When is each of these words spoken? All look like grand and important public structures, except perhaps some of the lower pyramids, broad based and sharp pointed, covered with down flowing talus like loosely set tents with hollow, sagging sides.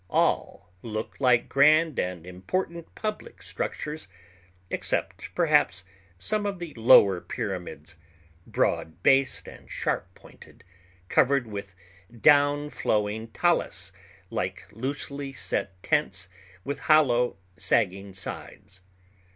All 0.09 0.67
look 0.81 1.17
like 1.19 1.47
grand 1.47 1.99
and 1.99 2.25
important 2.25 2.95
public 2.95 3.43
structures, 3.43 4.07
except 4.71 5.29
perhaps 5.35 5.83
some 6.17 6.47
of 6.47 6.57
the 6.57 6.73
lower 6.73 7.21
pyramids, 7.21 7.97
broad 8.47 9.03
based 9.03 9.47
and 9.47 9.69
sharp 9.69 10.11
pointed, 10.15 10.63
covered 11.07 11.45
with 11.45 11.75
down 12.19 12.71
flowing 12.71 13.27
talus 13.27 13.93
like 14.31 14.65
loosely 14.71 15.33
set 15.33 15.83
tents 15.83 16.29
with 16.63 16.79
hollow, 16.89 17.37
sagging 17.55 18.15
sides. 18.15 18.81